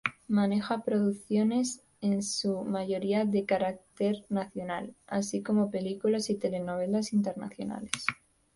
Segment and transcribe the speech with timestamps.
[0.29, 7.91] Maneja producciones en su mayoría de carácter nacional, así como películas y telenovelas internacionales.